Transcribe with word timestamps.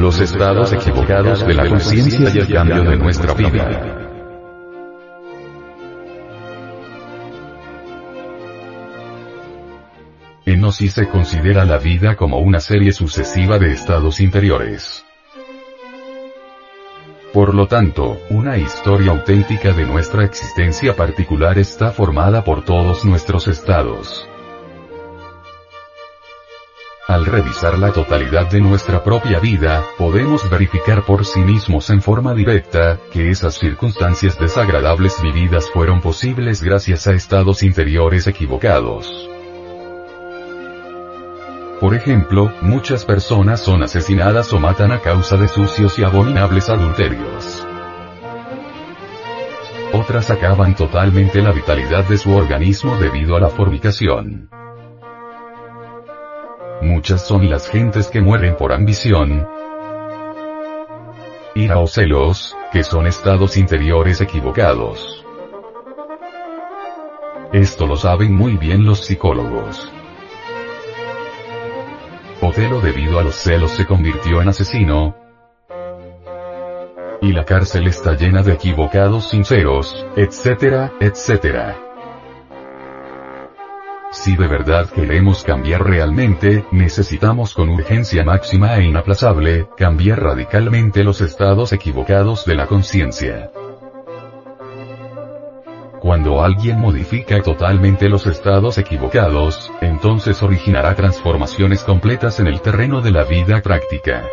los 0.00 0.18
estados 0.18 0.72
equivocados 0.72 1.46
de 1.46 1.54
la 1.54 1.68
conciencia 1.68 2.30
y 2.34 2.38
el 2.38 2.48
cambio 2.52 2.82
de 2.84 2.96
nuestra 2.96 3.34
vida. 3.34 3.96
En 10.46 10.64
Osi 10.64 10.88
se 10.88 11.06
considera 11.06 11.66
la 11.66 11.76
vida 11.76 12.16
como 12.16 12.38
una 12.38 12.60
serie 12.60 12.92
sucesiva 12.92 13.58
de 13.58 13.72
estados 13.72 14.20
interiores. 14.20 15.04
Por 17.34 17.54
lo 17.54 17.68
tanto, 17.68 18.18
una 18.30 18.56
historia 18.56 19.12
auténtica 19.12 19.72
de 19.72 19.84
nuestra 19.84 20.24
existencia 20.24 20.96
particular 20.96 21.58
está 21.58 21.92
formada 21.92 22.42
por 22.42 22.64
todos 22.64 23.04
nuestros 23.04 23.46
estados. 23.46 24.26
Al 27.10 27.26
revisar 27.26 27.76
la 27.76 27.90
totalidad 27.90 28.48
de 28.48 28.60
nuestra 28.60 29.02
propia 29.02 29.40
vida, 29.40 29.84
podemos 29.98 30.48
verificar 30.48 31.02
por 31.02 31.26
sí 31.26 31.40
mismos 31.40 31.90
en 31.90 32.00
forma 32.00 32.34
directa, 32.34 33.00
que 33.12 33.30
esas 33.30 33.54
circunstancias 33.54 34.38
desagradables 34.38 35.20
vividas 35.20 35.68
fueron 35.72 36.00
posibles 36.00 36.62
gracias 36.62 37.08
a 37.08 37.12
estados 37.12 37.64
interiores 37.64 38.28
equivocados. 38.28 39.28
Por 41.80 41.96
ejemplo, 41.96 42.52
muchas 42.62 43.04
personas 43.04 43.58
son 43.58 43.82
asesinadas 43.82 44.52
o 44.52 44.60
matan 44.60 44.92
a 44.92 45.00
causa 45.00 45.36
de 45.36 45.48
sucios 45.48 45.98
y 45.98 46.04
abominables 46.04 46.68
adulterios. 46.68 47.66
Otras 49.92 50.30
acaban 50.30 50.76
totalmente 50.76 51.42
la 51.42 51.50
vitalidad 51.50 52.04
de 52.04 52.18
su 52.18 52.32
organismo 52.32 52.96
debido 52.98 53.34
a 53.34 53.40
la 53.40 53.48
fornicación. 53.48 54.59
Muchas 56.82 57.26
son 57.26 57.50
las 57.50 57.68
gentes 57.68 58.08
que 58.08 58.20
mueren 58.20 58.56
por 58.56 58.72
ambición, 58.72 59.46
ira 61.54 61.78
o 61.78 61.86
celos, 61.86 62.56
que 62.72 62.82
son 62.82 63.06
estados 63.06 63.56
interiores 63.56 64.20
equivocados. 64.20 65.24
Esto 67.52 67.86
lo 67.86 67.96
saben 67.96 68.34
muy 68.34 68.56
bien 68.56 68.84
los 68.84 69.04
psicólogos. 69.04 69.92
Otelo 72.40 72.80
debido 72.80 73.18
a 73.18 73.24
los 73.24 73.34
celos 73.34 73.72
se 73.72 73.84
convirtió 73.84 74.40
en 74.40 74.48
asesino. 74.48 75.16
Y 77.20 77.32
la 77.32 77.44
cárcel 77.44 77.86
está 77.88 78.14
llena 78.14 78.42
de 78.42 78.52
equivocados 78.54 79.28
sinceros, 79.28 80.06
etcétera, 80.16 80.92
etcétera. 81.00 81.89
Si 84.12 84.36
de 84.36 84.48
verdad 84.48 84.90
queremos 84.90 85.44
cambiar 85.44 85.84
realmente, 85.84 86.64
necesitamos 86.72 87.54
con 87.54 87.68
urgencia 87.68 88.24
máxima 88.24 88.76
e 88.76 88.82
inaplazable, 88.82 89.68
cambiar 89.76 90.20
radicalmente 90.20 91.04
los 91.04 91.20
estados 91.20 91.72
equivocados 91.72 92.44
de 92.44 92.56
la 92.56 92.66
conciencia. 92.66 93.52
Cuando 96.00 96.42
alguien 96.42 96.80
modifica 96.80 97.40
totalmente 97.40 98.08
los 98.08 98.26
estados 98.26 98.78
equivocados, 98.78 99.70
entonces 99.80 100.42
originará 100.42 100.96
transformaciones 100.96 101.84
completas 101.84 102.40
en 102.40 102.48
el 102.48 102.60
terreno 102.62 103.02
de 103.02 103.12
la 103.12 103.22
vida 103.22 103.62
práctica. 103.62 104.24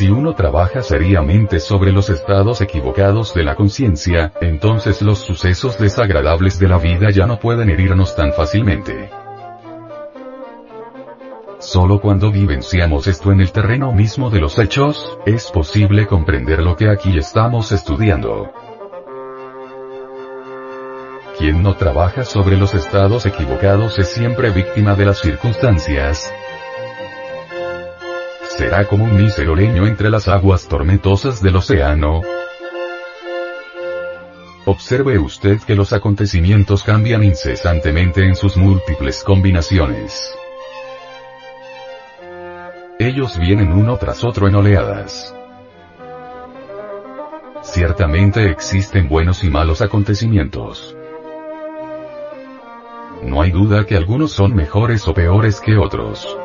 Si 0.00 0.08
uno 0.08 0.32
trabaja 0.34 0.82
seriamente 0.82 1.60
sobre 1.60 1.92
los 1.92 2.08
estados 2.08 2.62
equivocados 2.62 3.34
de 3.34 3.44
la 3.44 3.54
conciencia, 3.54 4.32
entonces 4.40 5.02
los 5.02 5.18
sucesos 5.18 5.78
desagradables 5.78 6.58
de 6.58 6.68
la 6.68 6.78
vida 6.78 7.10
ya 7.10 7.26
no 7.26 7.38
pueden 7.38 7.68
herirnos 7.68 8.16
tan 8.16 8.32
fácilmente. 8.32 9.10
Solo 11.58 12.00
cuando 12.00 12.32
vivenciamos 12.32 13.08
esto 13.08 13.30
en 13.30 13.42
el 13.42 13.52
terreno 13.52 13.92
mismo 13.92 14.30
de 14.30 14.40
los 14.40 14.58
hechos, 14.58 15.18
es 15.26 15.50
posible 15.50 16.06
comprender 16.06 16.62
lo 16.62 16.76
que 16.76 16.88
aquí 16.88 17.18
estamos 17.18 17.70
estudiando. 17.70 18.50
Quien 21.36 21.62
no 21.62 21.76
trabaja 21.76 22.24
sobre 22.24 22.56
los 22.56 22.72
estados 22.72 23.26
equivocados 23.26 23.98
es 23.98 24.08
siempre 24.08 24.48
víctima 24.48 24.94
de 24.94 25.04
las 25.04 25.18
circunstancias, 25.18 26.32
será 28.60 28.86
como 28.86 29.04
un 29.04 29.16
mísero 29.16 29.54
leño 29.54 29.86
entre 29.86 30.10
las 30.10 30.28
aguas 30.28 30.68
tormentosas 30.68 31.42
del 31.42 31.56
océano. 31.56 32.20
Observe 34.66 35.18
usted 35.18 35.60
que 35.60 35.74
los 35.74 35.94
acontecimientos 35.94 36.82
cambian 36.82 37.24
incesantemente 37.24 38.22
en 38.22 38.36
sus 38.36 38.58
múltiples 38.58 39.24
combinaciones. 39.24 40.36
Ellos 42.98 43.38
vienen 43.38 43.72
uno 43.72 43.96
tras 43.96 44.24
otro 44.24 44.46
en 44.46 44.54
oleadas. 44.54 45.34
Ciertamente 47.62 48.50
existen 48.50 49.08
buenos 49.08 49.42
y 49.42 49.48
malos 49.48 49.80
acontecimientos. 49.80 50.94
No 53.22 53.40
hay 53.40 53.52
duda 53.52 53.86
que 53.86 53.96
algunos 53.96 54.32
son 54.32 54.54
mejores 54.54 55.08
o 55.08 55.14
peores 55.14 55.62
que 55.62 55.78
otros 55.78 56.36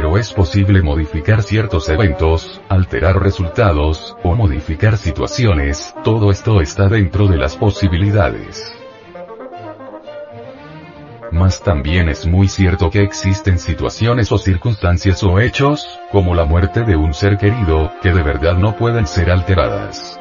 pero 0.00 0.16
es 0.16 0.32
posible 0.32 0.80
modificar 0.80 1.42
ciertos 1.42 1.90
eventos, 1.90 2.62
alterar 2.70 3.22
resultados, 3.22 4.16
o 4.22 4.34
modificar 4.34 4.96
situaciones, 4.96 5.94
todo 6.02 6.30
esto 6.30 6.62
está 6.62 6.88
dentro 6.88 7.28
de 7.28 7.36
las 7.36 7.54
posibilidades. 7.58 8.64
Mas 11.30 11.62
también 11.62 12.08
es 12.08 12.26
muy 12.26 12.48
cierto 12.48 12.88
que 12.88 13.02
existen 13.02 13.58
situaciones 13.58 14.32
o 14.32 14.38
circunstancias 14.38 15.22
o 15.22 15.38
hechos, 15.38 15.86
como 16.10 16.34
la 16.34 16.46
muerte 16.46 16.82
de 16.84 16.96
un 16.96 17.12
ser 17.12 17.36
querido, 17.36 17.92
que 18.00 18.10
de 18.10 18.22
verdad 18.22 18.56
no 18.56 18.76
pueden 18.76 19.06
ser 19.06 19.30
alteradas. 19.30 20.18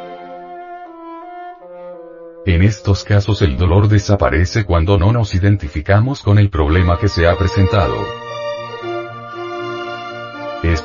En 2.46 2.64
estos 2.64 3.06
casos 3.06 3.42
el 3.42 3.56
dolor 3.56 3.88
desaparece 3.88 4.66
cuando 4.66 4.98
no 4.98 5.14
nos 5.14 5.34
identificamos 5.36 6.22
con 6.22 6.38
el 6.38 6.50
problema 6.50 7.00
que 7.00 7.08
se 7.08 7.26
ha 7.30 7.38
presentado. 7.38 8.19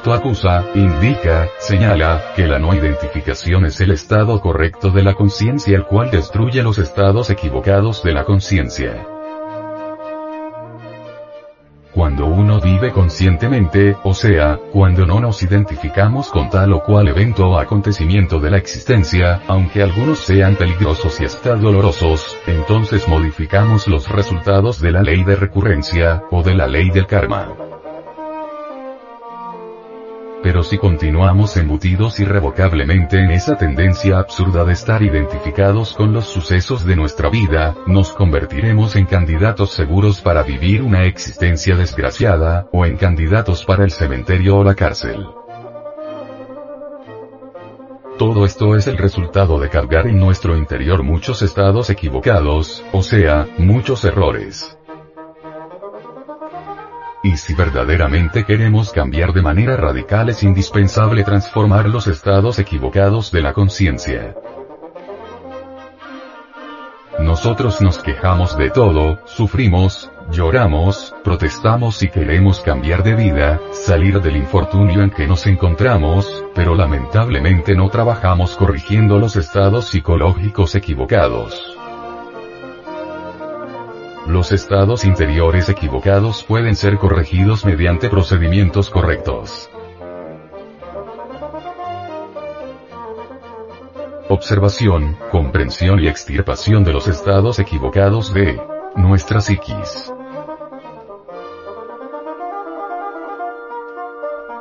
Esto 0.04 0.12
acusa, 0.12 0.66
indica, 0.74 1.48
señala, 1.58 2.34
que 2.36 2.46
la 2.46 2.58
no 2.58 2.74
identificación 2.74 3.64
es 3.64 3.80
el 3.80 3.90
estado 3.90 4.38
correcto 4.38 4.90
de 4.90 5.02
la 5.02 5.14
conciencia 5.14 5.74
el 5.74 5.86
cual 5.86 6.10
destruye 6.10 6.62
los 6.62 6.76
estados 6.76 7.30
equivocados 7.30 8.02
de 8.02 8.12
la 8.12 8.24
conciencia. 8.24 9.06
Cuando 11.94 12.26
uno 12.26 12.60
vive 12.60 12.92
conscientemente, 12.92 13.96
o 14.04 14.12
sea, 14.12 14.58
cuando 14.74 15.06
no 15.06 15.20
nos 15.20 15.42
identificamos 15.42 16.28
con 16.28 16.50
tal 16.50 16.74
o 16.74 16.82
cual 16.82 17.08
evento 17.08 17.48
o 17.48 17.58
acontecimiento 17.58 18.40
de 18.40 18.50
la 18.50 18.58
existencia, 18.58 19.40
aunque 19.48 19.82
algunos 19.82 20.18
sean 20.18 20.56
peligrosos 20.56 21.18
y 21.22 21.24
hasta 21.24 21.56
dolorosos, 21.56 22.36
entonces 22.46 23.08
modificamos 23.08 23.88
los 23.88 24.10
resultados 24.10 24.82
de 24.82 24.92
la 24.92 25.00
ley 25.00 25.24
de 25.24 25.36
recurrencia, 25.36 26.24
o 26.30 26.42
de 26.42 26.54
la 26.54 26.66
ley 26.66 26.90
del 26.90 27.06
karma. 27.06 27.73
Pero 30.44 30.62
si 30.62 30.76
continuamos 30.76 31.56
embutidos 31.56 32.20
irrevocablemente 32.20 33.18
en 33.18 33.30
esa 33.30 33.56
tendencia 33.56 34.18
absurda 34.18 34.62
de 34.66 34.74
estar 34.74 35.02
identificados 35.02 35.94
con 35.94 36.12
los 36.12 36.26
sucesos 36.26 36.84
de 36.84 36.96
nuestra 36.96 37.30
vida, 37.30 37.74
nos 37.86 38.12
convertiremos 38.12 38.94
en 38.94 39.06
candidatos 39.06 39.70
seguros 39.70 40.20
para 40.20 40.42
vivir 40.42 40.82
una 40.82 41.04
existencia 41.04 41.76
desgraciada, 41.76 42.68
o 42.72 42.84
en 42.84 42.98
candidatos 42.98 43.64
para 43.64 43.84
el 43.84 43.90
cementerio 43.90 44.58
o 44.58 44.64
la 44.64 44.74
cárcel. 44.74 45.26
Todo 48.18 48.44
esto 48.44 48.76
es 48.76 48.86
el 48.86 48.98
resultado 48.98 49.58
de 49.58 49.70
cargar 49.70 50.06
en 50.06 50.20
nuestro 50.20 50.58
interior 50.58 51.02
muchos 51.02 51.40
estados 51.40 51.88
equivocados, 51.88 52.84
o 52.92 53.02
sea, 53.02 53.48
muchos 53.56 54.04
errores. 54.04 54.76
Y 57.24 57.38
si 57.38 57.54
verdaderamente 57.54 58.44
queremos 58.44 58.92
cambiar 58.92 59.32
de 59.32 59.40
manera 59.40 59.78
radical 59.78 60.28
es 60.28 60.42
indispensable 60.42 61.24
transformar 61.24 61.88
los 61.88 62.06
estados 62.06 62.58
equivocados 62.58 63.32
de 63.32 63.40
la 63.40 63.54
conciencia. 63.54 64.34
Nosotros 67.18 67.80
nos 67.80 67.98
quejamos 67.98 68.58
de 68.58 68.68
todo, 68.68 69.20
sufrimos, 69.24 70.10
lloramos, 70.30 71.14
protestamos 71.24 72.02
y 72.02 72.08
queremos 72.08 72.60
cambiar 72.60 73.02
de 73.02 73.14
vida, 73.14 73.58
salir 73.72 74.20
del 74.20 74.36
infortunio 74.36 75.02
en 75.02 75.10
que 75.10 75.26
nos 75.26 75.46
encontramos, 75.46 76.44
pero 76.54 76.74
lamentablemente 76.74 77.74
no 77.74 77.88
trabajamos 77.88 78.54
corrigiendo 78.54 79.18
los 79.18 79.36
estados 79.36 79.86
psicológicos 79.86 80.74
equivocados. 80.74 81.73
Los 84.26 84.52
estados 84.52 85.04
interiores 85.04 85.68
equivocados 85.68 86.42
pueden 86.44 86.74
ser 86.76 86.96
corregidos 86.96 87.66
mediante 87.66 88.08
procedimientos 88.08 88.88
correctos. 88.88 89.70
Observación, 94.30 95.18
comprensión 95.30 96.00
y 96.00 96.08
extirpación 96.08 96.84
de 96.84 96.94
los 96.94 97.06
estados 97.06 97.58
equivocados 97.58 98.32
de 98.32 98.58
nuestra 98.96 99.42
psiquis. 99.42 100.10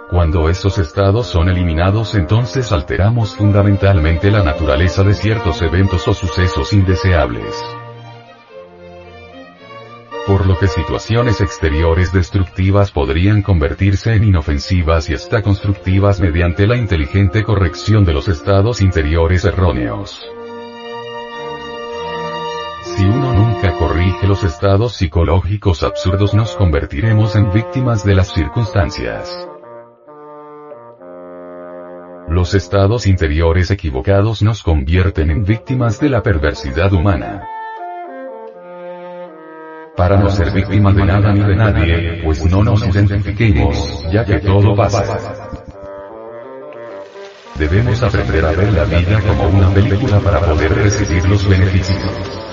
Cuando 0.09 0.49
esos 0.49 0.77
estados 0.77 1.27
son 1.27 1.47
eliminados 1.47 2.15
entonces 2.15 2.73
alteramos 2.73 3.35
fundamentalmente 3.35 4.29
la 4.29 4.43
naturaleza 4.43 5.03
de 5.03 5.13
ciertos 5.13 5.61
eventos 5.61 6.05
o 6.09 6.13
sucesos 6.13 6.73
indeseables. 6.73 7.63
Por 10.25 10.45
lo 10.45 10.57
que 10.57 10.69
situaciones 10.69 11.41
exteriores 11.41 12.13
destructivas 12.13 12.91
podrían 12.91 13.41
convertirse 13.41 14.13
en 14.13 14.23
inofensivas 14.23 15.09
y 15.09 15.15
hasta 15.15 15.41
constructivas 15.41 16.21
mediante 16.21 16.65
la 16.65 16.77
inteligente 16.77 17.43
corrección 17.43 18.05
de 18.05 18.13
los 18.13 18.29
estados 18.29 18.79
interiores 18.79 19.43
erróneos. 19.43 20.25
Si 22.83 23.03
uno 23.03 23.33
nunca 23.33 23.77
corrige 23.77 24.25
los 24.25 24.45
estados 24.45 24.95
psicológicos 24.95 25.83
absurdos 25.83 26.33
nos 26.33 26.55
convertiremos 26.55 27.35
en 27.35 27.51
víctimas 27.51 28.05
de 28.05 28.15
las 28.15 28.33
circunstancias. 28.33 29.49
Los 32.29 32.53
estados 32.53 33.07
interiores 33.07 33.71
equivocados 33.71 34.41
nos 34.41 34.63
convierten 34.63 35.31
en 35.31 35.43
víctimas 35.43 35.99
de 35.99 36.09
la 36.09 36.23
perversidad 36.23 36.93
humana. 36.93 37.45
Para 40.03 40.17
no 40.17 40.29
ser 40.29 40.51
víctimas 40.51 40.93
de 40.97 41.05
nada 41.05 41.31
ni 41.31 41.39
de 41.39 41.55
nadie, 41.55 42.21
pues 42.25 42.43
no 42.43 42.61
nos 42.61 42.85
identifiquemos, 42.85 44.03
ya 44.11 44.25
que 44.25 44.37
todo 44.41 44.75
pasa. 44.75 45.01
Debemos 47.55 48.03
aprender 48.03 48.43
a 48.43 48.51
ver 48.51 48.73
la 48.73 48.83
vida 48.83 49.21
como 49.21 49.47
una 49.47 49.69
película 49.69 50.19
para 50.19 50.41
poder 50.41 50.75
recibir 50.75 51.23
los 51.29 51.47
beneficios. 51.47 52.52